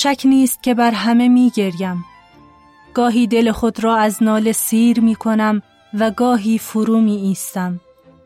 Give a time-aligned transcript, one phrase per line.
[0.00, 2.04] شک نیست که بر همه می گریم.
[2.94, 5.62] گاهی دل خود را از نال سیر می کنم
[5.94, 7.80] و گاهی فرو می ایستم.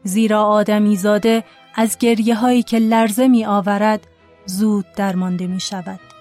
[0.04, 1.44] زیرا آدمی زاده
[1.74, 4.06] از گریه هایی که لرزه می آورد
[4.46, 6.11] زود درمانده می شود.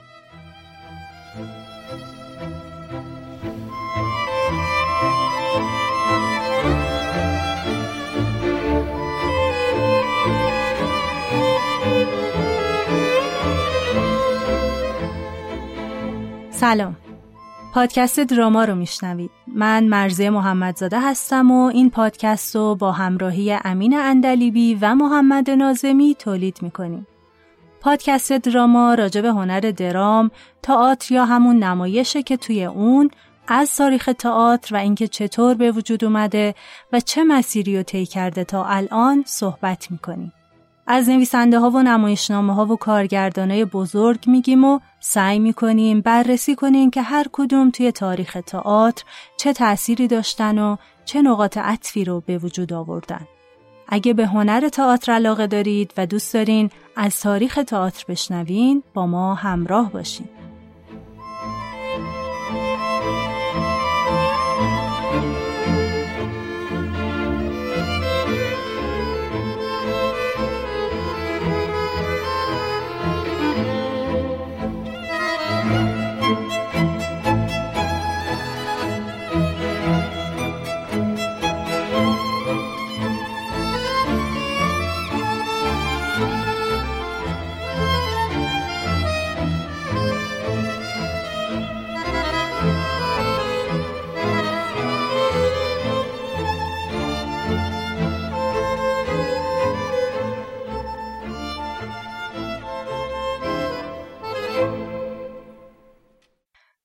[16.62, 16.96] سلام.
[17.74, 19.32] پادکست دراما رو میشنوید.
[19.48, 26.16] من مرزه محمدزاده هستم و این پادکست رو با همراهی امین اندلیبی و محمد نازمی
[26.20, 27.08] تولید می‌کنیم.
[27.80, 30.32] پادکست دراما راجع به هنر درام
[30.64, 33.10] تئاتر یا همون نمایشه که توی اون
[33.48, 36.56] از تاریخ تئاتر و اینکه چطور به وجود اومده
[36.94, 40.34] و چه مسیری رو طی کرده تا الان صحبت می‌کنیم.
[40.88, 46.90] از نویسنده ها و نمایشنامه ها و کارگردانای بزرگ میگیم و سعی می‌کنیم بررسی کنیم
[46.90, 49.04] که هر کدوم توی تاریخ تئاتر
[49.38, 53.28] چه تأثیری داشتن و چه نقاط عطفی رو به وجود آوردن.
[53.88, 59.36] اگه به هنر تئاتر علاقه دارید و دوست دارین از تاریخ تئاتر بشنوین با ما
[59.36, 60.30] همراه باشین.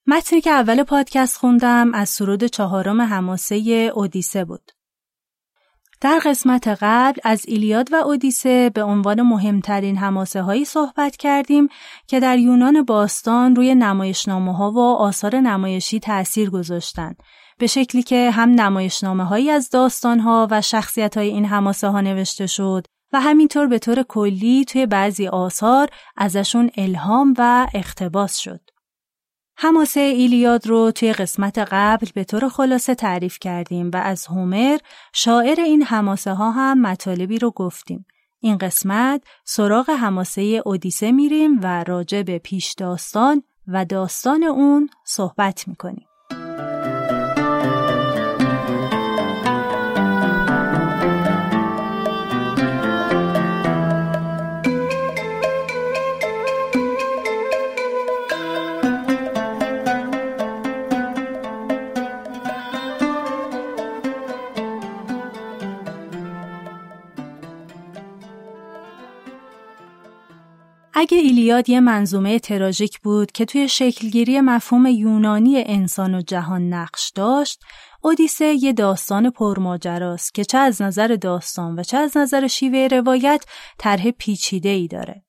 [0.08, 4.72] متنی که اول پادکست خوندم از سرود چهارم حماسه اودیسه بود.
[6.00, 11.68] در قسمت قبل از ایلیاد و اودیسه به عنوان مهمترین حماسه هایی صحبت کردیم
[12.06, 17.16] که در یونان باستان روی نمایشنامه ها و آثار نمایشی تأثیر گذاشتند
[17.58, 22.00] به شکلی که هم نمایشنامه هایی از داستان ها و شخصیت های این حماسه ها
[22.00, 28.65] نوشته شد و همینطور به طور کلی توی بعضی آثار ازشون الهام و اقتباس شد.
[29.58, 34.78] هماسه ایلیاد رو توی قسمت قبل به طور خلاصه تعریف کردیم و از هومر
[35.12, 38.06] شاعر این هماسه ها هم مطالبی رو گفتیم.
[38.40, 45.68] این قسمت سراغ هماسه اودیسه میریم و راجع به پیش داستان و داستان اون صحبت
[45.68, 46.06] می‌کنیم.
[70.98, 77.12] اگه ایلیاد یه منظومه تراژیک بود که توی شکلگیری مفهوم یونانی انسان و جهان نقش
[77.14, 77.60] داشت،
[78.02, 83.44] اودیسه یه داستان پرماجراست که چه از نظر داستان و چه از نظر شیوه روایت
[83.78, 85.24] طرح پیچیده ای داره.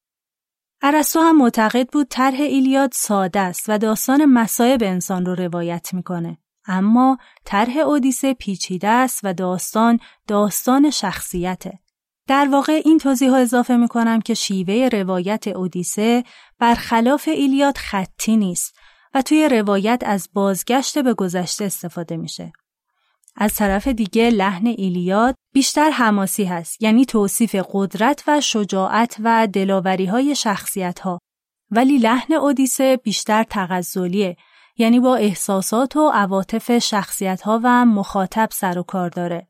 [0.82, 6.38] ارسطو هم معتقد بود طرح ایلیاد ساده است و داستان مسایب انسان رو روایت می‌کنه.
[6.66, 11.80] اما طرح اودیسه پیچیده است و داستان داستان شخصیته.
[12.28, 16.24] در واقع این توضیح ها اضافه می کنم که شیوه روایت اودیسه
[16.60, 18.76] برخلاف ایلیاد خطی نیست
[19.14, 22.54] و توی روایت از بازگشت به گذشته استفاده میشه.
[23.36, 30.06] از طرف دیگه لحن ایلیاد بیشتر حماسی هست یعنی توصیف قدرت و شجاعت و دلاوری
[30.06, 31.20] های شخصیت ها
[31.72, 34.38] ولی لحن اودیسه بیشتر تغزلیه
[34.78, 39.48] یعنی با احساسات و عواطف شخصیت ها و مخاطب سر و کار داره.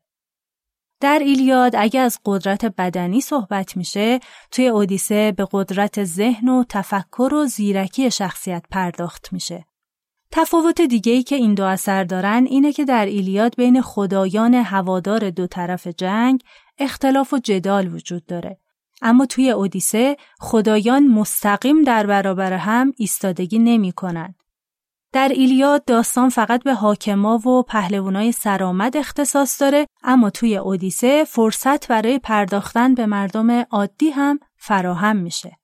[1.00, 7.34] در ایلیاد اگه از قدرت بدنی صحبت میشه توی اودیسه به قدرت ذهن و تفکر
[7.34, 9.66] و زیرکی شخصیت پرداخت میشه.
[10.30, 15.46] تفاوت دیگه که این دو اثر دارن اینه که در ایلیاد بین خدایان هوادار دو
[15.46, 16.42] طرف جنگ
[16.78, 18.58] اختلاف و جدال وجود داره.
[19.02, 24.34] اما توی اودیسه خدایان مستقیم در برابر هم ایستادگی نمی کنند.
[25.12, 31.88] در ایلیاد داستان فقط به حاکما و پهلوانای سرآمد اختصاص داره اما توی اودیسه فرصت
[31.88, 35.58] برای پرداختن به مردم عادی هم فراهم میشه.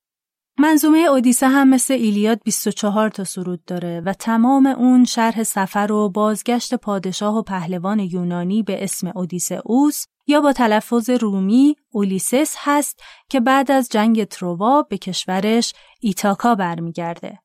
[0.58, 6.08] منظومه اودیسه هم مثل ایلیاد 24 تا سرود داره و تمام اون شرح سفر و
[6.08, 13.00] بازگشت پادشاه و پهلوان یونانی به اسم اودیسه اوس یا با تلفظ رومی اولیسس هست
[13.28, 17.43] که بعد از جنگ تروا به کشورش ایتاکا برمیگرده.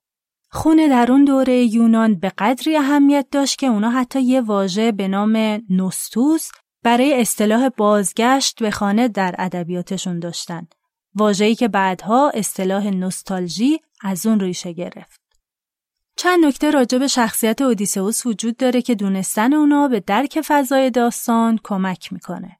[0.51, 5.07] خونه در اون دوره یونان به قدری اهمیت داشت که اونا حتی یه واژه به
[5.07, 6.49] نام نوستوس
[6.83, 10.67] برای اصطلاح بازگشت به خانه در ادبیاتشون داشتن.
[11.15, 15.21] واژه‌ای که بعدها اصطلاح نوستالژی از اون ریشه گرفت.
[16.15, 21.59] چند نکته راجع به شخصیت اودیسئوس وجود داره که دونستن اونا به درک فضای داستان
[21.63, 22.59] کمک می‌کنه.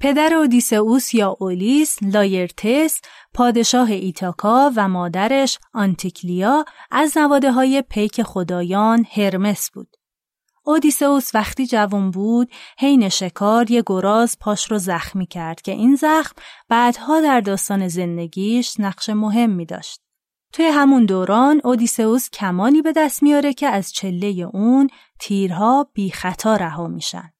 [0.00, 3.00] پدر اودیسئوس یا اولیس لایرتس
[3.34, 9.96] پادشاه ایتاکا و مادرش آنتیکلیا از نواده های پیک خدایان هرمس بود.
[10.64, 16.34] اودیسئوس وقتی جوان بود حین شکار یه گراز پاش رو زخمی کرد که این زخم
[16.68, 20.00] بعدها در داستان زندگیش نقش مهمی داشت.
[20.52, 24.88] توی همون دوران اودیسئوس کمانی به دست میاره که از چله اون
[25.18, 27.32] تیرها بی خطا رها میشن.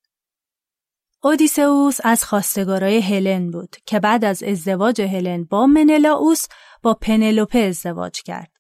[1.25, 6.47] اودیسئوس از خواستگارای هلن بود که بعد از ازدواج هلن با منلاوس
[6.83, 8.53] با پنلوپه ازدواج کرد.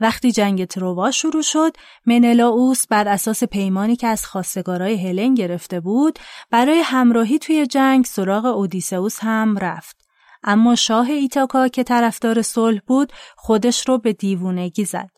[0.00, 6.18] وقتی جنگ تروا شروع شد، منلاوس بر اساس پیمانی که از خواستگارای هلن گرفته بود،
[6.50, 9.96] برای همراهی توی جنگ سراغ اودیسئوس هم رفت.
[10.42, 15.10] اما شاه ایتاکا که طرفدار صلح بود، خودش رو به دیوونگی زد.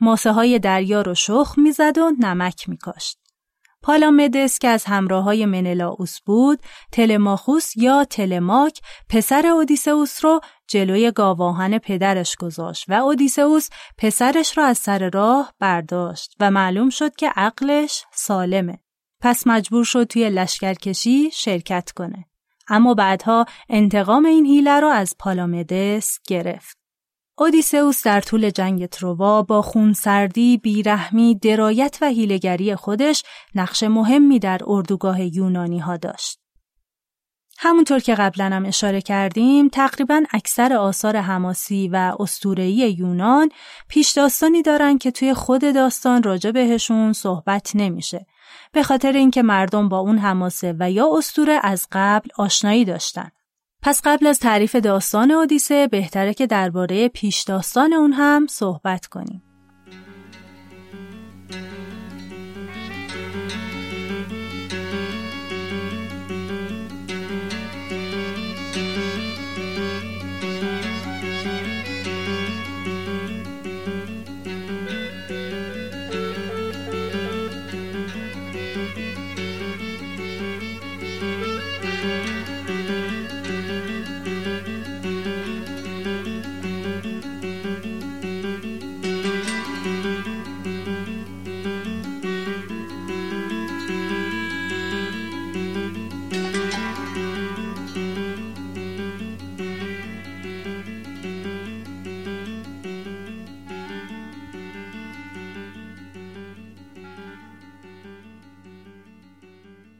[0.00, 3.18] ماسه های دریا رو شخ می‌زد و نمک میکاشت.
[3.82, 6.62] پالامدس که از همراه های منلاوس بود،
[6.92, 13.68] تلماخوس یا تلماک پسر اودیسئوس رو جلوی گاواهن پدرش گذاشت و اودیسئوس
[13.98, 18.78] پسرش را از سر راه برداشت و معلوم شد که عقلش سالمه.
[19.20, 22.24] پس مجبور شد توی لشکرکشی شرکت کنه.
[22.68, 26.79] اما بعدها انتقام این هیله را از پالامدس گرفت.
[27.40, 33.22] اودیسئوس در طول جنگ تروا با خونسردی، بیرحمی، درایت و هیلگری خودش
[33.54, 36.40] نقش مهمی در اردوگاه یونانی ها داشت.
[37.58, 43.48] همونطور که قبلا هم اشاره کردیم تقریبا اکثر آثار حماسی و استورهی یونان
[43.88, 48.26] پیش داستانی دارن که توی خود داستان راجع بهشون صحبت نمیشه
[48.72, 53.30] به خاطر اینکه مردم با اون حماسه و یا استوره از قبل آشنایی داشتن
[53.82, 59.49] پس قبل از تعریف داستان اودیسه بهتره که درباره پیش داستان اون هم صحبت کنیم.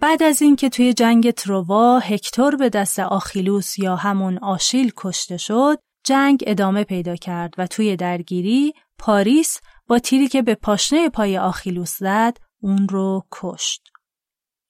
[0.01, 5.79] بعد از اینکه توی جنگ تروا هکتور به دست آخیلوس یا همون آشیل کشته شد،
[6.05, 11.99] جنگ ادامه پیدا کرد و توی درگیری پاریس با تیری که به پاشنه پای آخیلوس
[11.99, 13.83] زد اون رو کشت.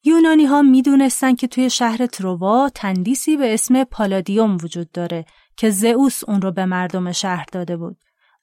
[0.04, 5.25] یونانی ها می دونستن که توی شهر تروا تندیسی به اسم پالادیوم وجود داره
[5.56, 7.96] که زئوس اون رو به مردم شهر داده بود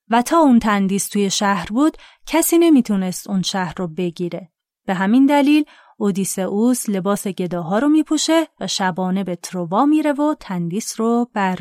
[0.09, 4.51] و تا اون تندیس توی شهر بود کسی نمی‌تونست اون شهر رو بگیره.
[4.85, 5.65] به همین دلیل
[5.99, 11.59] اودیسئوس لباس گداها رو میپوشه و شبانه به تروا میره و تندیس رو بر.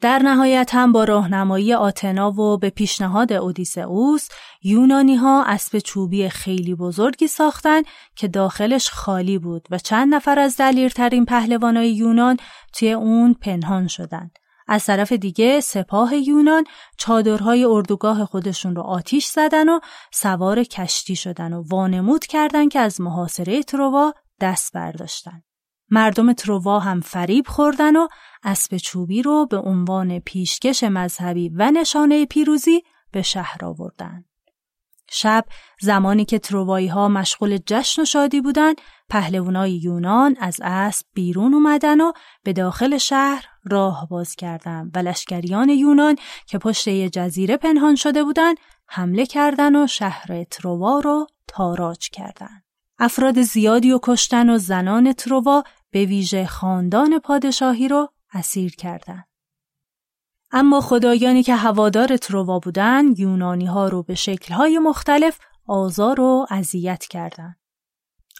[0.00, 4.28] در نهایت هم با راهنمایی آتنا و به پیشنهاد اودیسئوس
[4.62, 7.82] یونانی ها اسب چوبی خیلی بزرگی ساختن
[8.16, 12.36] که داخلش خالی بود و چند نفر از دلیرترین پهلوانای یونان
[12.72, 14.38] توی اون پنهان شدند.
[14.66, 16.64] از طرف دیگه سپاه یونان
[16.98, 19.80] چادرهای اردوگاه خودشون رو آتیش زدن و
[20.12, 25.42] سوار کشتی شدن و وانمود کردن که از محاصره تروا دست برداشتن.
[25.90, 28.08] مردم تروا هم فریب خوردن و
[28.42, 32.82] اسب چوبی رو به عنوان پیشکش مذهبی و نشانه پیروزی
[33.12, 34.24] به شهر آوردن.
[35.10, 35.44] شب
[35.80, 38.76] زمانی که تروایی ها مشغول جشن و شادی بودند
[39.08, 45.68] پهلوانای یونان از اسب بیرون اومدن و به داخل شهر راه باز کردند و لشکریان
[45.68, 52.10] یونان که پشت یه جزیره پنهان شده بودند حمله کردن و شهر تروا رو تاراج
[52.10, 52.64] کردند.
[52.98, 59.24] افراد زیادی و کشتن و زنان تروا به ویژه خاندان پادشاهی رو اسیر کردند.
[60.58, 67.04] اما خدایانی که هوادار تروا بودند یونانی ها رو به شکلهای مختلف آزار و اذیت
[67.04, 67.56] کردند.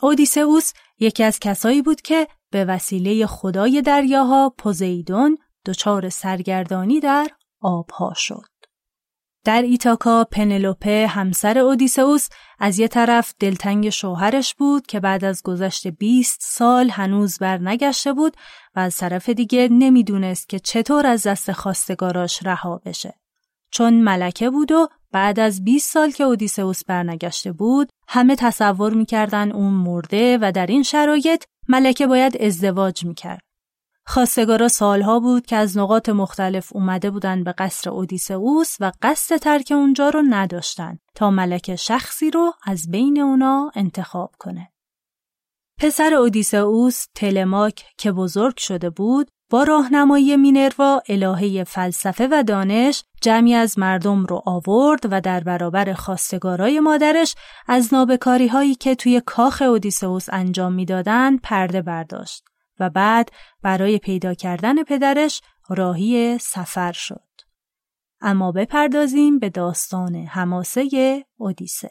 [0.02, 7.28] اودیسئوس یکی از کسایی بود که به وسیله خدای دریاها پوزیدون دچار سرگردانی در
[7.60, 8.55] آبها شد.
[9.46, 15.86] در ایتاکا پنلوپه همسر اودیسئوس از یه طرف دلتنگ شوهرش بود که بعد از گذشت
[15.86, 18.36] 20 سال هنوز برنگشته بود
[18.76, 23.14] و از طرف دیگه نمی‌دونست که چطور از دست خواستگاراش رها بشه.
[23.70, 29.52] چون ملکه بود و بعد از 20 سال که اودیسئوس برنگشته بود همه تصور می‌کردن
[29.52, 33.45] اون مرده و در این شرایط ملکه باید ازدواج می‌کرد.
[34.06, 39.72] خواستگارا سالها بود که از نقاط مختلف اومده بودن به قصر اودیسئوس و قصد ترک
[39.76, 44.72] اونجا رو نداشتن تا ملکه شخصی رو از بین اونا انتخاب کنه.
[45.80, 53.54] پسر اودیسئوس تلماک که بزرگ شده بود با راهنمایی مینروا الهه فلسفه و دانش جمعی
[53.54, 57.34] از مردم رو آورد و در برابر خواستگارای مادرش
[57.68, 62.44] از نابکاری هایی که توی کاخ اودیسئوس انجام می‌دادند پرده برداشت
[62.80, 63.30] و بعد
[63.62, 67.22] برای پیدا کردن پدرش راهی سفر شد.
[68.20, 71.90] اما بپردازیم به داستان حماسه اودیسه.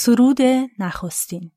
[0.00, 0.38] سرود
[0.78, 1.50] نخستین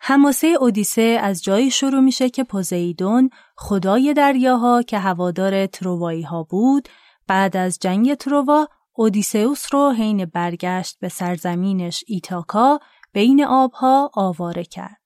[0.00, 6.88] حماسه اودیسه از جایی شروع میشه که پوزیدون خدای دریاها که هوادار تروایی ها بود
[7.26, 12.80] بعد از جنگ تروا اودیسئوس رو حین برگشت به سرزمینش ایتاکا
[13.12, 15.00] بین آبها آواره کرد.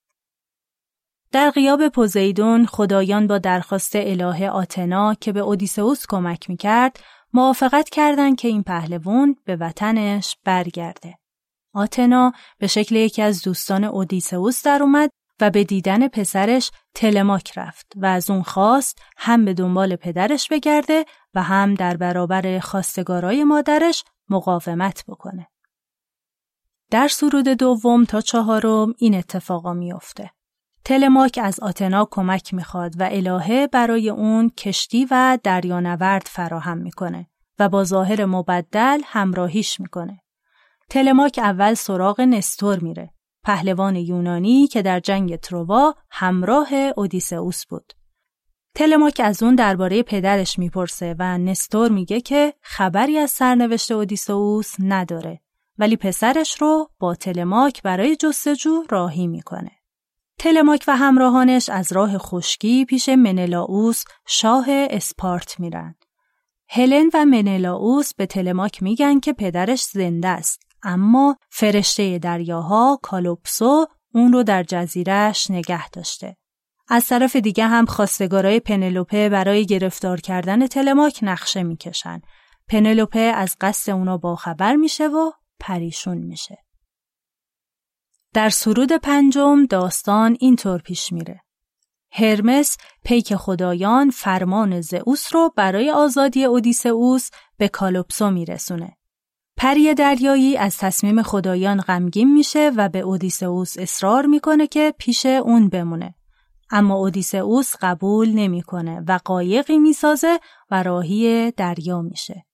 [1.33, 7.01] در غیاب پوزیدون خدایان با درخواست اله آتنا که به اودیسئوس کمک می‌کرد
[7.33, 11.19] موافقت کردند که این پهلوان به وطنش برگرده.
[11.79, 17.93] آتنا به شکل یکی از دوستان اودیسئوس در اومد و به دیدن پسرش تلماک رفت
[17.97, 21.05] و از اون خواست هم به دنبال پدرش بگرده
[21.35, 25.47] و هم در برابر خواستگارای مادرش مقاومت بکنه.
[26.91, 30.31] در سرود دوم تا چهارم این اتفاقا میافته.
[30.85, 37.27] تلماک از آتنا کمک می‌خواد و الهه برای اون کشتی و دریانورد فراهم می‌کنه
[37.59, 40.21] و با ظاهر مبدل همراهیش می‌کنه.
[40.91, 43.11] تلماک اول سراغ نستور میره.
[43.45, 47.93] پهلوان یونانی که در جنگ تروا همراه اودیسئوس بود.
[48.75, 55.41] تلماک از اون درباره پدرش می‌پرسه و نستور میگه که خبری از سرنوشت اودیسئوس نداره
[55.79, 59.71] ولی پسرش رو با تلماک برای جستجو راهی می‌کنه.
[60.39, 65.95] تلماک و همراهانش از راه خشکی پیش منلاوس شاه اسپارت میرن.
[66.69, 74.33] هلن و منلاوس به تلماک میگن که پدرش زنده است اما فرشته دریاها کالوپسو اون
[74.33, 76.37] رو در جزیرش نگه داشته.
[76.89, 82.21] از طرف دیگه هم خواستگارای پنلوپه برای گرفتار کردن تلماک نقشه می‌کشن.
[82.69, 85.31] پنلوپه از قصد اونا باخبر میشه و
[85.61, 86.59] پریشون میشه.
[88.35, 91.41] در سرود پنجم داستان اینطور پیش میره.
[92.13, 98.98] هرمس پیک خدایان فرمان زئوس رو برای آزادی اودیسئوس به کالوپسو میرسونه.
[99.59, 105.69] پری دریایی از تصمیم خدایان غمگین میشه و به اودیسئوس اصرار می‌کنه که پیش اون
[105.69, 106.15] بمونه.
[106.71, 112.45] اما اودیسئوس قبول نمی‌کنه و قایقی می‌سازه و راهی دریا میشه.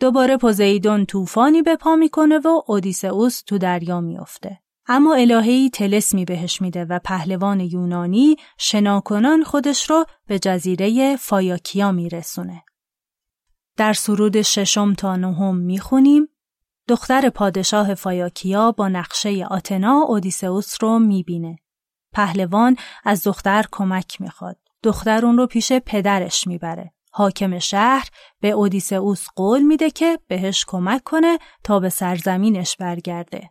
[0.00, 4.58] دوباره پوزیدون طوفانی به پا می‌کنه و اودیسئوس تو دریا میافته.
[4.86, 12.62] اما الههی تلسمی بهش میده و پهلوان یونانی شناکنان خودش رو به جزیره فایاکیا میرسونه.
[13.80, 16.28] در سرود ششم تا نهم می‌خونیم
[16.88, 21.58] دختر پادشاه فایاکیا با نقشه آتنا اودیسئوس رو می‌بینه.
[22.12, 24.56] پهلوان از دختر کمک می‌خواد.
[24.82, 26.92] دختر اون رو پیش پدرش می‌بره.
[27.12, 28.08] حاکم شهر
[28.40, 33.50] به اودیسئوس قول میده که بهش کمک کنه تا به سرزمینش برگرده.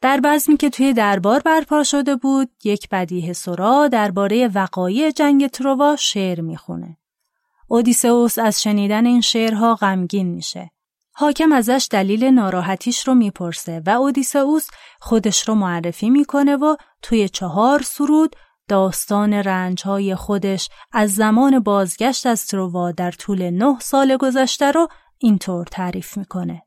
[0.00, 5.96] در بزمی که توی دربار برپا شده بود، یک بدیه سرا درباره وقایع جنگ تروا
[5.96, 6.96] شعر می‌خونه.
[7.72, 10.70] اودیسئوس از شنیدن این شعرها غمگین میشه.
[11.14, 14.66] حاکم ازش دلیل ناراحتیش رو می‌پرسه و اودیسئوس
[15.00, 18.36] خودش رو معرفی می‌کنه و توی چهار سرود
[18.68, 24.88] داستان رنجهای خودش از زمان بازگشت از تروا در طول نه سال گذشته رو
[25.18, 26.62] اینطور تعریف می‌کنه.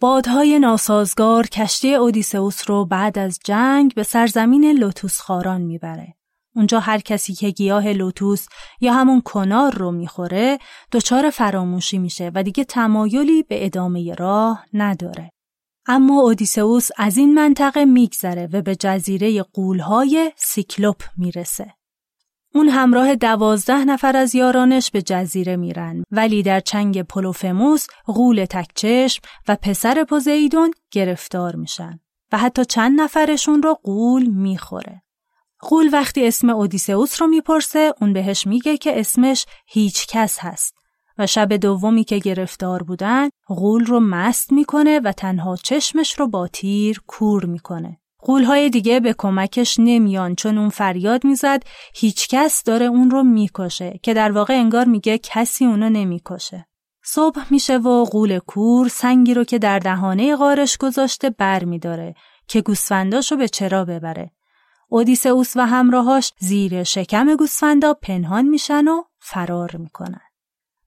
[0.00, 6.17] بادهای ناسازگار کشتی اودیسئوس رو بعد از جنگ به سرزمین لوتوس خاران می‌بره.
[6.58, 8.46] اونجا هر کسی که گیاه لوتوس
[8.80, 10.58] یا همون کنار رو می‌خوره
[10.92, 15.30] دچار فراموشی میشه و دیگه تمایلی به ادامه راه نداره.
[15.86, 21.74] اما اودیسئوس از این منطقه میگذره و به جزیره غول‌های سیکلوپ می‌رسه.
[22.54, 29.22] اون همراه دوازده نفر از یارانش به جزیره میرن ولی در چنگ پولوفموس غول تک‌چشم
[29.48, 32.00] و پسر پوزیدون گرفتار میشن
[32.32, 35.02] و حتی چند نفرشون رو قول می‌خوره.
[35.60, 40.74] قول وقتی اسم اودیسئوس رو می‌پرسه اون بهش میگه که اسمش هیچ کس هست
[41.18, 46.48] و شب دومی که گرفتار بودن غول رو مست می‌کنه و تنها چشمش رو با
[46.48, 48.00] تیر کور می‌کنه.
[48.18, 51.62] قولهای دیگه به کمکش نمیان چون اون فریاد می‌زد
[51.94, 56.66] هیچ کس داره اون رو می‌کشه که در واقع انگار میگه کسی اونو نمی‌کشه.
[57.04, 62.14] صبح میشه و قول کور سنگی رو که در دهانه غارش گذاشته بر میداره
[62.48, 64.30] که گوسفنداشو به چرا ببره.
[64.90, 70.20] اودیسئوس و همراهاش زیر شکم گوسفندا پنهان میشن و فرار می‌کنن.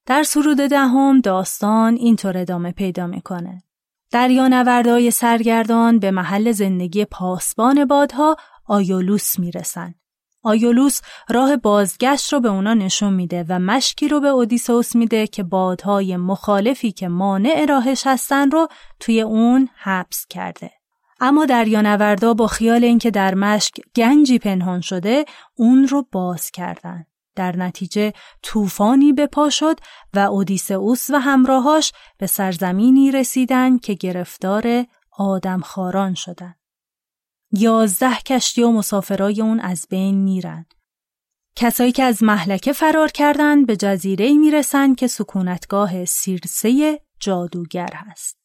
[0.05, 3.63] در سرود دهم داستان اینطور ادامه پیدا می‌کنه.
[4.12, 9.96] دریانوردای سرگردان به محل زندگی پاسبان بادها آیولوس می‌رسن.
[10.43, 15.43] آیولوس راه بازگشت رو به اونا نشون میده و مشکی رو به اودیسوس میده که
[15.43, 18.67] بادهای مخالفی که مانع راهش هستن رو
[19.00, 20.81] توی اون حبس کرده.
[21.24, 25.25] اما دریانوردا با خیال اینکه در مشک گنجی پنهان شده
[25.56, 27.06] اون رو باز کردن.
[27.36, 28.13] در نتیجه
[28.44, 29.80] طوفانی به پا شد
[30.13, 34.86] و اودیسئوس و همراهاش به سرزمینی رسیدن که گرفتار
[35.18, 36.60] آدمخواران شدند.
[37.51, 40.66] یازده کشتی و مسافرای اون از بین میرن.
[41.56, 48.40] کسایی که از محلکه فرار کردند به جزیره می‌رسن که سکونتگاه سیرسه جادوگر هست.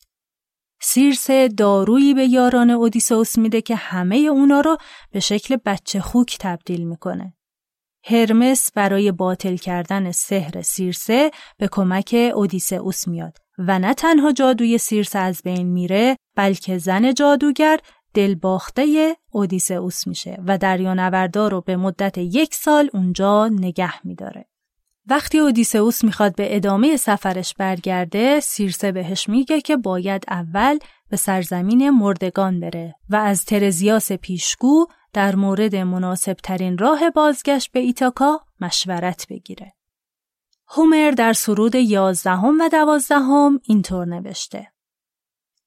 [0.81, 4.77] سیرسه دارویی به یاران اودیسوس میده که همه اونا رو
[5.11, 7.37] به شکل بچه خوک تبدیل می‌کنه.
[8.05, 15.19] هرمس برای باطل کردن سحر سیرسه به کمک اودیسئوس میاد و نه تنها جادوی سیرسه
[15.19, 17.81] از بین میره بلکه زن جادوگر
[18.15, 24.49] دلباخته اودیسئوس میشه و دریانوردا رو به مدت یک سال اونجا نگه میداره.
[25.09, 30.79] وقتی اودیسئوس می‌خواد به ادامه سفرش برگرده سیرسه بهش میگه که باید اول
[31.11, 37.81] به سرزمین مردگان بره و از ترزیاس پیشگو در مورد مناسب ترین راه بازگشت به
[37.81, 39.73] ایتاکا مشورت بگیره.
[40.69, 44.73] هومر در سرود یازدهم و دوازدهم اینطور نوشته.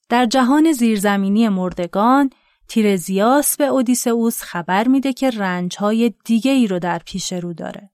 [0.09, 2.29] در جهان زیرزمینی مردگان
[2.67, 7.89] تیرزیاس به اودیسئوس خبر میده که رنجهای دیگه ای رو در پیش رو داره.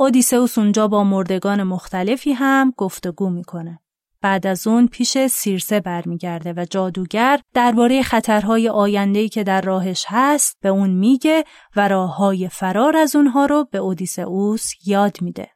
[0.00, 3.80] اودیسئوس اونجا با مردگان مختلفی هم گفتگو می‌کنه.
[4.20, 10.58] بعد از اون پیش سیرسه برمیگرده و جادوگر درباره خطرهای آینده‌ای که در راهش هست
[10.60, 11.44] به اون میگه
[11.76, 15.48] و راههای فرار از اونها رو به اودیسئوس یاد میده.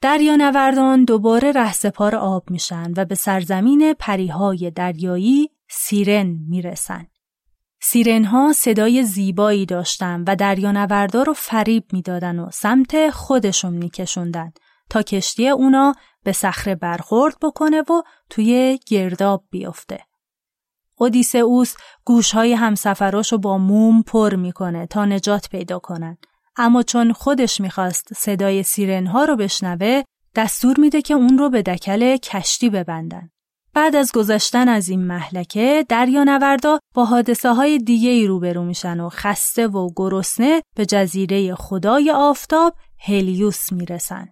[0.00, 7.06] دریانوردان دوباره رهسپار آب میشن و به سرزمین پریهای دریایی سیرن می‌رسن.
[7.86, 14.52] سیرن ها صدای زیبایی داشتن و دریانوردا رو فریب می‌دادن و سمت خودشون میکشوندن
[14.90, 20.00] تا کشتی اونا به صخره برخورد بکنه و توی گرداب بیفته.
[20.98, 26.18] اودیسئوس گوشهای همسفراشو با موم پر می‌کنه تا نجات پیدا کنن.
[26.56, 30.02] اما چون خودش می‌خواست صدای سیرنها رو بشنوه
[30.34, 33.30] دستور میده که اون رو به دکل کشتی ببندن.
[33.74, 39.08] بعد از گذشتن از این محلکه دریانوردا با حادثه های دیگه ای روبرو میشن و
[39.08, 44.28] خسته و گرسنه به جزیره خدای آفتاب هلیوس می‌رسن.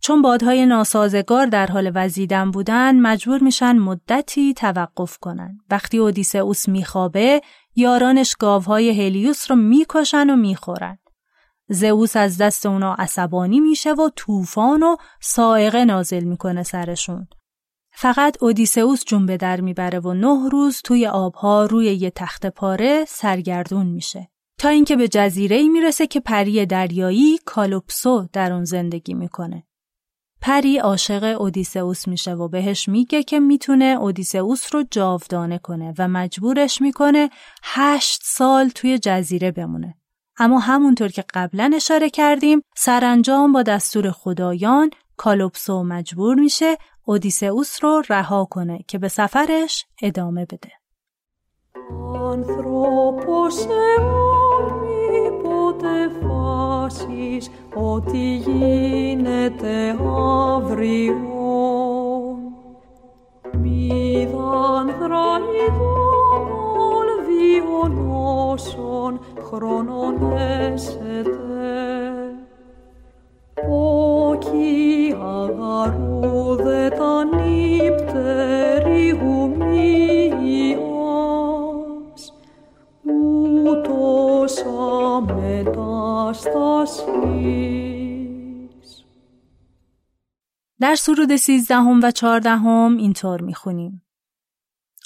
[0.00, 5.58] چون بادهای ناسازگار در حال وزیدن بودن مجبور میشن مدتی توقف کنن.
[5.70, 7.40] وقتی اودیسئوس میخوابه
[7.76, 10.98] یارانش گاوهای هلیوس رو می‌کشن و می‌خورن.
[11.68, 17.28] زئوس از دست اونا عصبانی میشه و طوفان و سائقه نازل می‌کنه سرشون.
[18.00, 23.04] فقط اودیسئوس جون به در می‌بره و نه روز توی آبها روی یه تخت پاره
[23.08, 24.28] سرگردون میشه.
[24.58, 29.66] تا اینکه به جزیره ای می‌رسه که پری دریایی کالوپسو در اون زندگی می‌کنه.
[30.40, 36.80] پری عاشق اودیسئوس میشه و بهش میگه که می‌تونه اودیسئوس رو جاودانه کنه و مجبورش
[36.80, 37.30] می‌کنه
[37.62, 39.94] هشت سال توی جزیره بمونه.
[40.38, 46.76] اما همونطور که قبلا اشاره کردیم سرانجام با دستور خدایان کالوپسو مجبور میشه
[47.07, 50.71] اودیسئوس رو رها کنه که به سفرش ادامه بده.
[56.83, 59.95] αποφάσεις ότι γίνεται
[60.55, 61.15] αύριο.
[63.61, 66.13] Μη δάνδρα ειδών
[69.03, 71.06] όλων χρόνων έσετε
[90.80, 94.02] در سرود سیزدهم و چهاردهم اینطور می‌خونیم.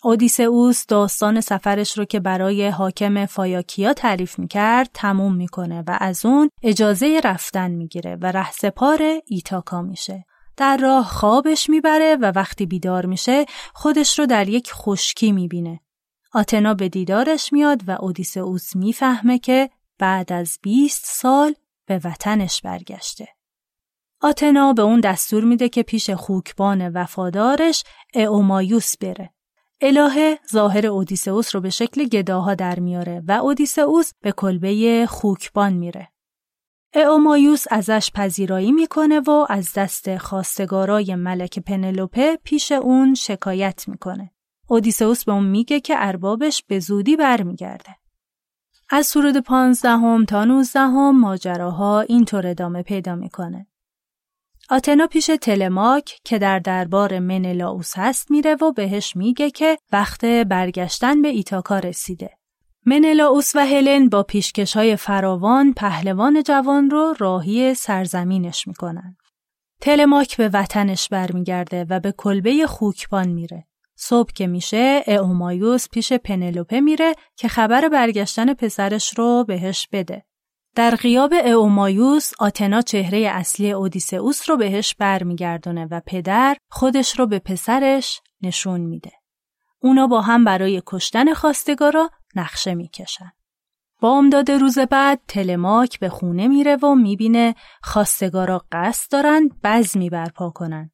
[0.05, 6.51] اودیسئوس داستان سفرش رو که برای حاکم فایاکیا تعریف می‌کرد تموم می‌کنه و از اون
[6.63, 10.25] اجازه رفتن می‌گیره و رهسپار ایتاکا میشه.
[10.57, 15.81] در راه خوابش می‌بره و وقتی بیدار میشه خودش رو در یک خشکی می‌بینه.
[16.35, 21.55] آتنا به دیدارش میاد و اودیسئوس می‌فهمه که بعد از 20 سال
[21.87, 23.29] به وطنش برگشته.
[24.25, 29.31] آتنا به اون دستور میده که پیش خوکبان وفادارش اومایوس بره.
[29.81, 36.09] الهه ظاهر اودیسئوس رو به شکل گداها در میاره و اودیسئوس به کلبه خوکبان میره.
[36.95, 44.31] اومایوس ازش پذیرایی می‌کنه و از دست خواستگارای ملک پنلوپه پیش اون شکایت می‌کنه.
[44.69, 47.97] اودیسئوس به اون میگه که اربابش به زودی برمیگرده.
[48.91, 53.67] از سرود پانزدهم تا نوزدهم ماجراها اینطور ادامه پیدا می‌کنه.
[54.71, 61.23] آتنا پیش تلماک که در دربار منلاوس هست میره و بهش میگه که وقت برگشتن
[61.23, 62.31] به ایتاکا رسیده.
[62.87, 69.17] منلاوس و هلن با پیشکش های فراوان پهلوان جوان رو راهی سرزمینش می‌کنن.
[69.81, 73.67] تلماک به وطنش برمیگرده و به کلبه خوکبان میره.
[73.97, 80.25] صبح که میشه اومایوس پیش پنلوپه میره که خبر برگشتن پسرش رو بهش بده.
[80.75, 87.39] در غیاب اومایوس آتنا چهره اصلی اودیسئوس رو بهش برمیگردونه و پدر خودش رو به
[87.39, 89.13] پسرش نشون میده.
[89.81, 93.33] اونا با هم برای کشتن خواستگارا نقشه می‌کشن.
[94.01, 100.91] بامداد روز بعد تلماک به خونه میره و می‌بینه خواستگارا قصد دارن بزمی برپا کنن.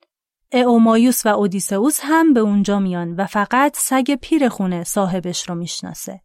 [0.53, 6.21] اومایوس و اودیسئوس هم به اونجا میان و فقط سگ پیر خونه صاحبش رو می‌شناسه.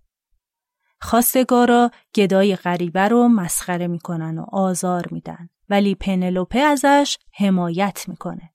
[1.04, 8.54] خواستگارا گدای غریبه رو مسخره می‌کنن و آزار میدن ولی پنلوپه ازش حمایت می‌کنه.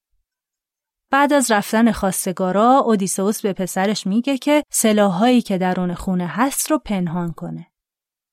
[1.11, 6.79] بعد از رفتن خواستگارا اودیسئوس به پسرش میگه که سلاحهایی که درون خونه هست رو
[6.79, 7.67] پنهان کنه.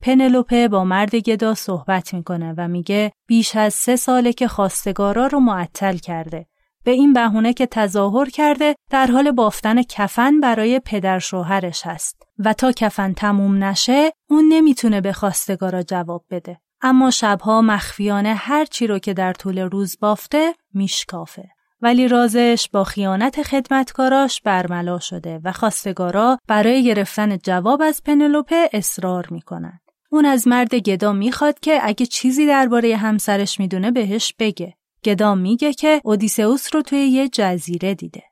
[0.01, 5.39] پنلوپه با مرد گدا صحبت می‌کنه و میگه بیش از سه ساله که خواستگارا رو
[5.39, 6.45] معطل کرده
[6.85, 12.23] به این بهونه که تظاهر کرده در حال بافتن کفن برای پدر شوهرش هست.
[12.39, 16.57] و تا کفن تموم نشه اون نمی‌تونه به خواستگارا جواب بده.
[16.81, 21.49] اما شبها مخفیانه هر چی رو که در طول روز بافته میشکافه.
[21.81, 29.27] ولی رازش با خیانت خدمتکاراش برملا شده و خواستگارا برای گرفتن جواب از پنلوپه اصرار
[29.31, 29.79] می‌کنن
[30.11, 34.73] اون از مرد گدا می‌خواد که اگه چیزی درباره همسرش می‌دونه بهش بگه.
[35.05, 38.23] گدام میگه که اودیسئوس رو توی یه جزیره دیده.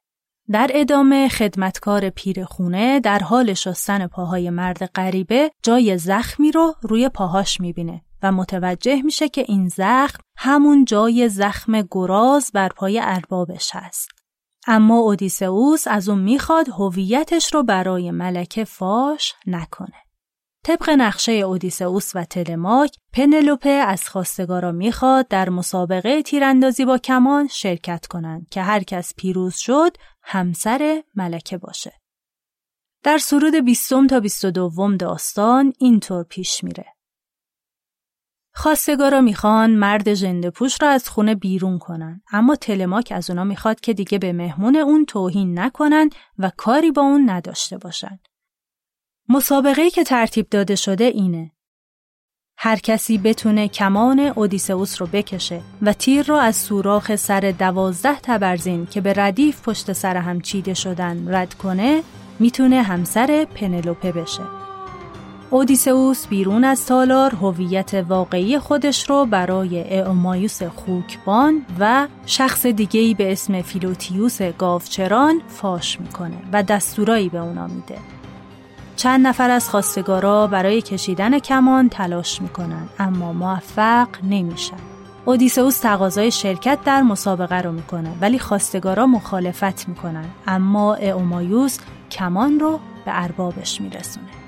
[0.51, 7.61] در ادامه خدمتکار پیرخونه در حال شستن پاهای مرد غریبه جای زخمی رو روی پاهاش
[7.61, 14.09] می‌بینه و متوجه میشه که این زخم همون جای زخم گراز بر پای اربابش هست.
[14.67, 20.02] اما اودیسئوس از اون می‌خواد هویتش رو برای ملکه فاش نکنه.
[20.63, 28.07] طبق نقشه اودیسئوس و تلماک، پنلوپه از خواستگارا می‌خواد در مسابقه تیراندازی با کمان شرکت
[28.07, 31.93] کنند که هر کس پیروز شد همسر ملکه باشه.
[33.03, 36.85] در سرود بیستم تا بیست دوم داستان اینطور پیش میره.
[38.55, 43.79] خواستگارا می‌خوان مرد جنده پوش را از خونه بیرون کنن اما تلماک از اونا می‌خواد
[43.79, 48.19] که دیگه به مهمون اون توهین نکنن و کاری با اون نداشته باشن.
[49.29, 51.51] مسابقه که ترتیب داده شده اینه.
[52.57, 58.85] هر کسی بتونه کمان اودیسئوس رو بکشه و تیر رو از سوراخ سر دوازده تبرزین
[58.85, 62.03] که به ردیف پشت سر هم چیده شدن رد کنه
[62.39, 64.43] می‌تونه همسر پنلوپه بشه.
[65.49, 73.31] اودیسئوس بیرون از تالار هویت واقعی خودش رو برای اعمایوس خوکبان و شخص دیگهی به
[73.31, 77.97] اسم فیلوتیوس گاوچران فاش می‌کنه و دستورایی به اونا میده.
[78.95, 84.77] چند نفر از خواستگارا برای کشیدن کمان تلاش می‌کنن اما موفق نمیشن.
[85.25, 91.77] اودیسئوس تقاضای شرکت در مسابقه رو می‌کنه ولی خواستگارا مخالفت می‌کنن اما اومایوس
[92.11, 94.42] کمان رو به اربابش میرسونه.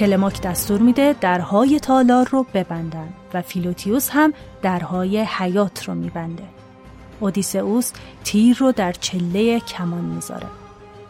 [0.00, 4.32] تلماک دستور میده درهای تالار رو ببندن و فیلوتیوس هم
[4.62, 6.42] درهای حیات رو میبنده.
[7.20, 7.92] اودیسئوس
[8.24, 10.46] تیر رو در چله کمان می‌ذاره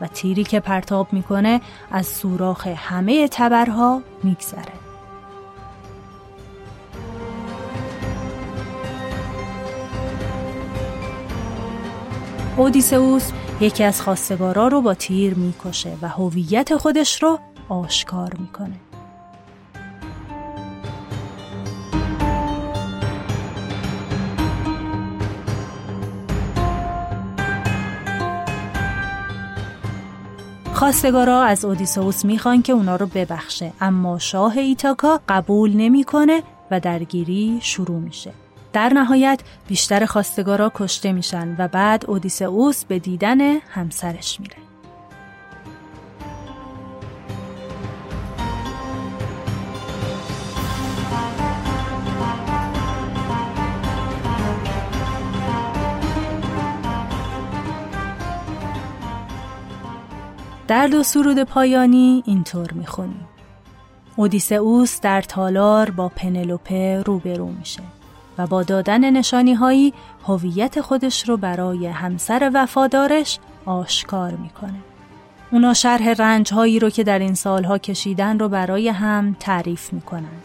[0.00, 4.72] و تیری که پرتاب می‌کنه از سوراخ همه تبرها میگذره.
[12.56, 17.38] اودیسئوس یکی از خواستگارا رو با تیر می‌کشه و هویت خودش رو
[17.70, 18.74] آشکار می‌کنه.
[30.74, 37.58] خواستگارا از اودیسئوس می‌خوان که اونا رو ببخشه اما شاه ایتاکا قبول نمی‌کنه و درگیری
[37.62, 38.32] شروع میشه.
[38.72, 44.69] در نهایت بیشتر خواستگارا کشته میشن و بعد اودیسئوس به دیدن همسرش میره.
[60.70, 63.28] در دو سرود پایانی اینطور می‌خونیم
[64.16, 67.82] اودیسئوس در تالار با پنلوپه روبرو میشه
[68.38, 69.94] و با دادن نشانی هایی
[70.26, 74.80] هویت خودش رو برای همسر وفادارش آشکار می‌کنه.
[75.52, 80.40] اونا شرح رنج هایی رو که در این سالها کشیدن رو برای هم تعریف می‌کنن.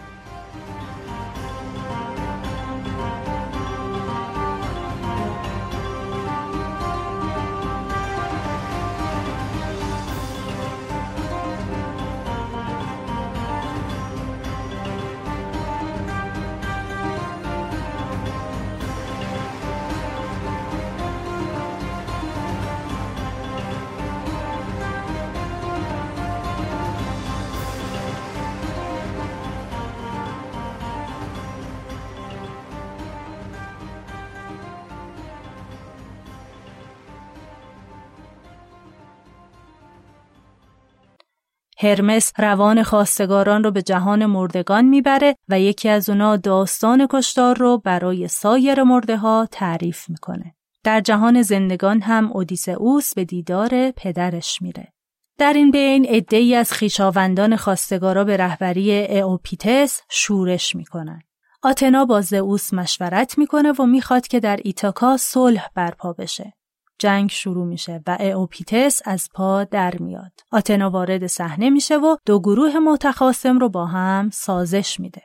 [41.85, 47.77] هرمس روان خواستگاران رو به جهان مردگان می‌بره و یکی از اونا داستان کشتار رو
[47.77, 50.55] برای سایر مرده ها تعریف می‌کنه.
[50.83, 54.93] در جهان زندگان هم اودیسئوس به دیدار پدرش میره.
[55.37, 61.21] در این بین عدهای از خیشاوندان خواستگارا به رهبری اوپیتس شورش می‌کنن.
[61.63, 66.53] آتنا با زئوس مشورت می‌کنه و می‌خواد که در ایتاکا صلح برپا بشه.
[66.99, 70.31] جنگ شروع میشه و اوپیتس از پا در میاد.
[70.51, 75.21] آتنا وارد صحنه میشه و دو گروه متخاصم رو با هم سازش میده.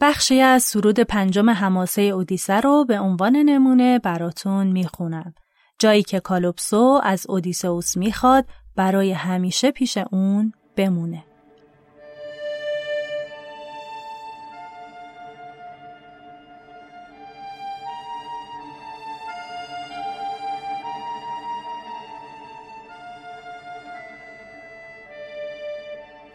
[0.00, 5.34] بخشی از سرود پنجم حماسه اودیسه رو به عنوان نمونه براتون می‌خونم.
[5.78, 11.24] جایی که کالوپسو از اودیسئوس می‌خواد برای همیشه پیش اون بمونه.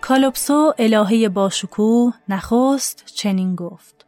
[0.07, 4.05] کالوپسو الهه باشکوه نخست چنین گفت.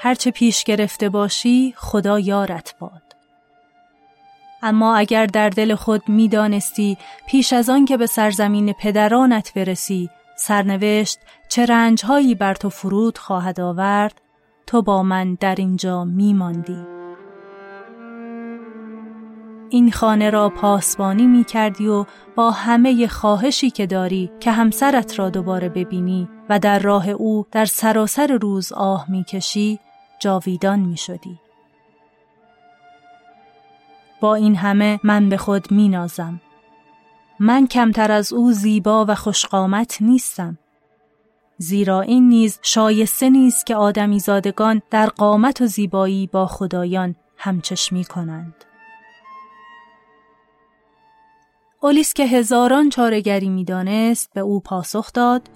[0.00, 3.02] هرچه پیش گرفته باشی خدا یارت باد.
[4.62, 11.18] اما اگر در دل خود می‌دانستی پیش از آن که به سرزمین پدرانت برسی سرنوشت
[11.48, 14.20] چه رنجهایی بر تو فرود خواهد آورد
[14.66, 16.99] تو با من در اینجا میماندی.
[19.70, 22.06] این خانه را پاسبانی می کردی و
[22.36, 27.64] با همه خواهشی که داری که همسرت را دوباره ببینی و در راه او در
[27.64, 29.80] سراسر روز آه می کشی
[30.18, 31.38] جاویدان می شدی.
[34.20, 36.40] با این همه من به خود می نازم.
[37.38, 40.58] من کمتر از او زیبا و خوشقامت نیستم.
[41.58, 48.04] زیرا این نیز شایسته نیست که آدمی زادگان در قامت و زیبایی با خدایان همچشمی
[48.04, 48.54] کنند.
[51.82, 55.50] اولیس که هزاران چارگری می‌دانست به او پاسخ داد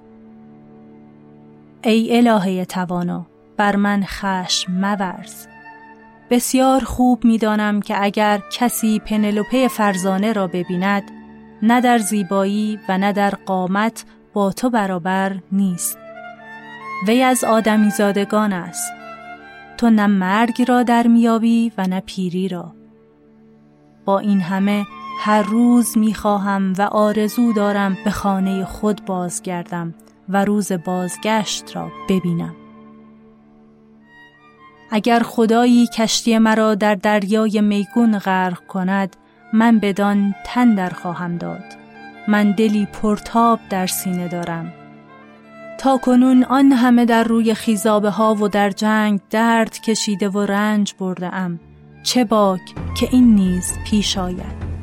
[1.82, 5.46] ای الهه توانا بر من خشم مورز.
[6.30, 11.02] بسیار خوب می‌دانم که اگر کسی پنلوپه فرزانه را ببیند
[11.62, 15.98] نه در زیبایی و نه در قامت با تو برابر نیست.
[17.06, 18.92] وی از آدمی زادگان است.
[19.78, 22.72] تو نه مرگ را در میابی و نه پیری را.
[24.04, 24.86] با این همه
[25.18, 29.94] هر روز می‌خواهم و آرزو دارم به خانه خود بازگردم
[30.28, 32.54] و روز بازگشت را ببینم.
[34.90, 39.16] اگر خدایی کشتی مرا در دریای میگون غرق کند
[39.52, 41.64] من بدان تن در خواهم داد.
[42.28, 44.72] من دلی پرتاب در سینه دارم.
[45.78, 50.94] تا کنون آن همه در روی خیزابه ها و در جنگ درد کشیده و رنج
[50.98, 51.60] برده ام.
[52.02, 52.60] چه باک
[52.96, 54.73] که این نیز پیش آید.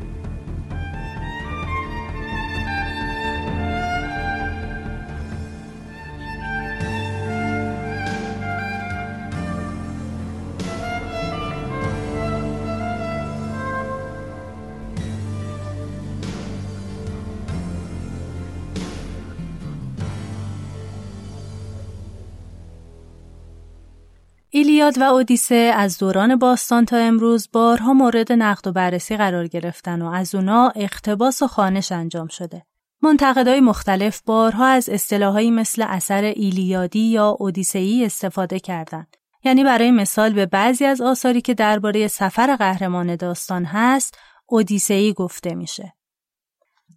[24.62, 30.02] ایلیاد و اودیسه از دوران باستان تا امروز بارها مورد نقد و بررسی قرار گرفتن
[30.02, 32.66] و از اونا اقتباس و خانش انجام شده.
[33.02, 39.18] منتقدای مختلف بارها از اصطلاحایی مثل اثر ایلیادی یا اودیسئی استفاده کردند.
[39.44, 45.56] یعنی برای مثال به بعضی از آثاری که درباره سفر قهرمان داستان هست، اودیسئی گفته
[45.56, 45.94] میشه.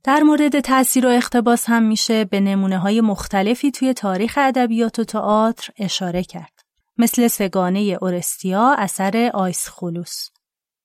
[0.02, 5.04] در مورد تاثیر و اقتباس هم میشه به نمونه های مختلفی توی تاریخ ادبیات و
[5.04, 6.53] تئاتر اشاره کرد.
[6.98, 10.28] مثل سه‌گانه اورستیا اثر آیسخولوس.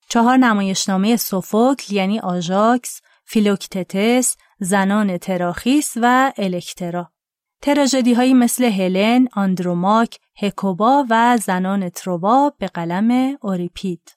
[0.09, 7.11] چهار نمایشنامه سوفوکل یعنی آژاکس، فیلوکتتس، زنان تراخیس و الکترا.
[7.61, 14.15] تراژدی هایی مثل هلن، آندروماک، هکوبا و زنان تروا به قلم اوریپید.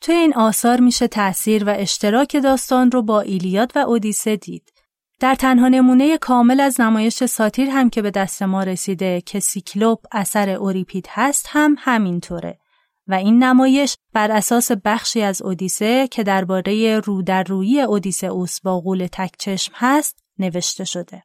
[0.00, 4.72] توی این آثار میشه تأثیر و اشتراک داستان رو با ایلیاد و اودیسه دید.
[5.20, 9.98] در تنها نمونه کامل از نمایش ساتیر هم که به دست ما رسیده که سیکلوپ
[10.12, 12.58] اثر اوریپید هست هم همینطوره
[13.08, 17.80] و این نمایش بر اساس بخشی از اودیسه که درباره رو در روی
[18.22, 21.22] اوس با غول تکچشم هست نوشته شده.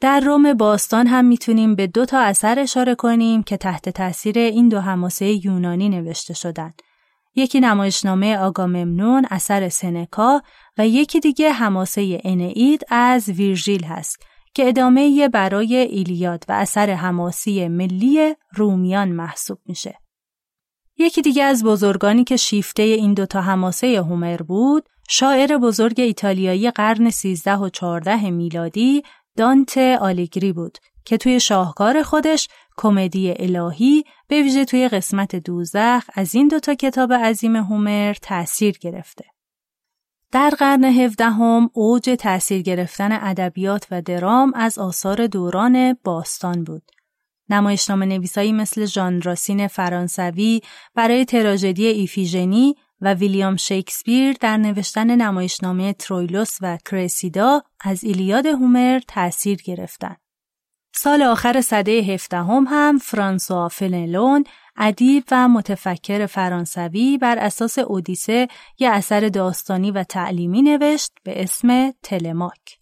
[0.00, 4.68] در روم باستان هم می‌تونیم به دو تا اثر اشاره کنیم که تحت تاثیر این
[4.68, 6.82] دو حماسه یونانی نوشته شدند.
[7.36, 10.42] یکی نمایشنامه آگاممنون اثر سنکا
[10.78, 14.22] و یکی دیگه حماسه انعید از ویرژیل هست
[14.54, 19.98] که ادامه برای ایلیاد و اثر حماسی ملی رومیان محسوب میشه.
[20.98, 27.10] یکی دیگه از بزرگانی که شیفته این دوتا حماسه هومر بود، شاعر بزرگ ایتالیایی قرن
[27.10, 29.02] 13 و 14 میلادی
[29.36, 36.34] دانت آلیگری بود که توی شاهکار خودش کمدی الهی به ویژه توی قسمت دوزخ از
[36.34, 39.24] این دوتا کتاب عظیم هومر تأثیر گرفته.
[40.32, 46.82] در قرن هفدهم اوج تأثیر گرفتن ادبیات و درام از آثار دوران باستان بود.
[47.50, 50.60] نمایشنامه نویسایی مثل ژان راسین فرانسوی
[50.94, 59.00] برای تراژدی ایفیژنی و ویلیام شکسپیر در نوشتن نمایشنامه ترویلوس و کرسیدا از ایلیاد هومر
[59.08, 60.25] تأثیر گرفتند.
[60.98, 64.44] سال آخر سده هفدهم هم, فرانسوا فلنلون
[64.76, 71.92] ادیب و متفکر فرانسوی بر اساس اودیسه یه اثر داستانی و تعلیمی نوشت به اسم
[72.02, 72.78] تلماک.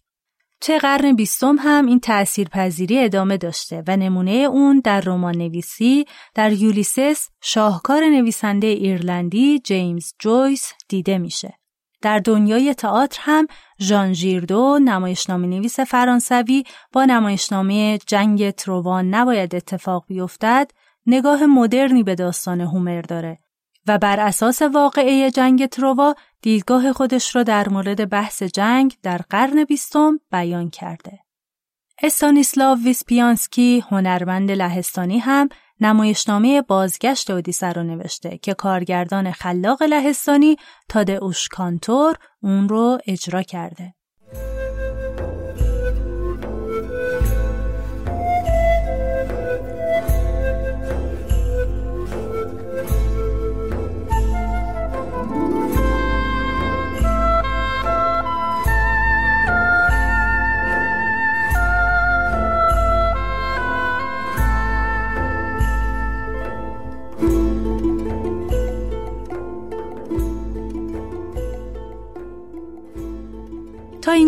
[0.61, 6.05] چه قرن بیستم هم این تأثیر پذیری ادامه داشته و نمونه اون در رمان نویسی
[6.35, 11.53] در یولیسس شاهکار نویسنده ایرلندی جیمز جویس دیده میشه.
[12.01, 13.47] در دنیای تئاتر هم
[13.81, 20.71] ژان ژیردو نمایشنامه نویس فرانسوی با نمایشنامه جنگ تروان نباید اتفاق بیفتد
[21.07, 23.39] نگاه مدرنی به داستان هومر داره
[23.87, 29.63] و بر اساس واقعه جنگ تروا دیدگاه خودش را در مورد بحث جنگ در قرن
[29.63, 31.19] بیستم بیان کرده.
[32.03, 35.49] استانیسلاو ویسپیانسکی هنرمند لهستانی هم
[35.81, 40.55] نمایشنامه بازگشت اودیسه رو نوشته که کارگردان خلاق لهستانی
[40.89, 43.94] تادئوش کانتور اون رو اجرا کرده.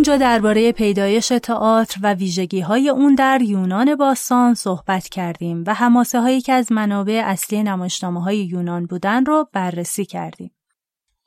[0.07, 5.73] تا اینجا درباره پیدایش تئاتر و ویژگی های اون در یونان باستان صحبت کردیم و
[5.73, 10.51] حماسه هایی که از منابع اصلی نمایشنامه های یونان بودن رو بررسی کردیم.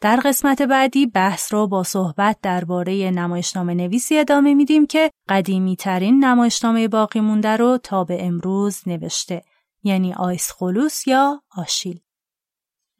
[0.00, 6.24] در قسمت بعدی بحث رو با صحبت درباره نمایشنامه نویسی ادامه میدیم که قدیمی ترین
[6.24, 9.42] نمایشنامه باقی مونده رو تا به امروز نوشته
[9.82, 12.00] یعنی آیس خلوس یا آشیل.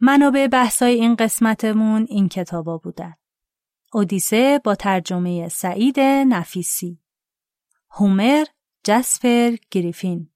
[0.01, 3.15] منابع بحثای این قسمتمون این کتابا بودن.
[3.93, 6.99] اودیسه با ترجمه سعید نفیسی.
[7.91, 8.45] هومر
[8.85, 10.31] جسپر گریفین.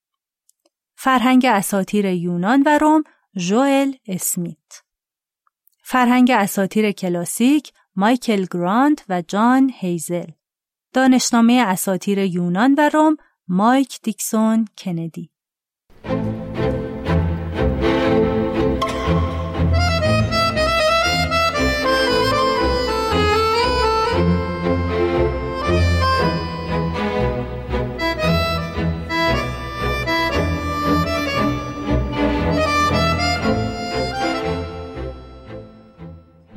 [0.94, 3.04] فرهنگ اساتیر یونان و روم
[3.36, 4.82] جوئل اسمیت.
[5.82, 10.30] فرهنگ اساتیر کلاسیک مایکل گراند و جان هیزل.
[10.92, 13.16] دانشنامه اساتیر یونان و روم
[13.48, 15.30] مایک دیکسون کندی.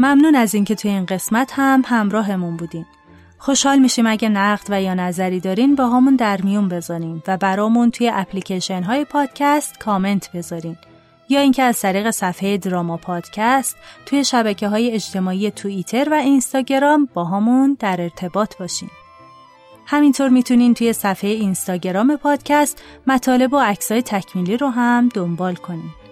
[0.08, 2.86] ممنون از اینکه توی این قسمت هم همراهمون بودین.
[3.38, 7.91] خوشحال میشیم اگه نقد و یا نظری دارین با همون در میون بذارین و برامون
[7.91, 10.78] توی اپلیکیشن های پادکست کامنت بذارین.
[11.30, 17.26] یا اینکه از طریق صفحه دراما پادکست توی شبکه های اجتماعی توییتر و اینستاگرام با
[17.26, 18.89] همون در ارتباط باشین.
[19.86, 26.07] همینطور می‌تونین توی صفحه اینستاگرام پادکست مطالب و عکسای تکمیلی رو هم دنبال کنین.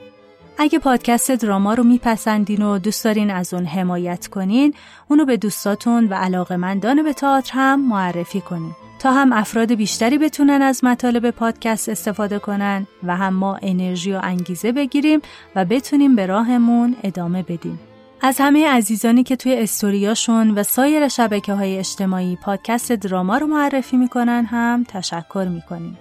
[0.58, 4.74] اگه پادکست دراما رو میپسندین و دوست دارین از اون حمایت کنین،
[5.10, 8.72] اونو به دوستاتون و علاقمندان به تئاتر هم معرفی کنین.
[9.00, 14.20] تا هم افراد بیشتری بتونن از مطالب پادکست استفاده کنن و هم ما انرژی و
[14.24, 15.22] انگیزه بگیریم
[15.56, 17.80] و بتونیم به راهمون ادامه بدیم.
[18.22, 23.98] از همه عزیزانی که توی استوریاشون و سایر شبکه های اجتماعی پادکست دراما رو معرفی
[23.98, 25.98] می‌کنن هم تشکر می‌کنیم.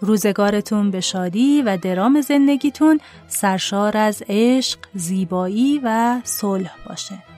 [0.00, 7.29] روزگارتون به شادی و درام زندگیتون سرشار از عشق، زیبایی و صلح باشه.